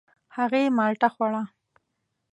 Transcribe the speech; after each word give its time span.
هغې 0.35 0.63
مالټه 0.77 1.09
خوړه. 1.15 1.43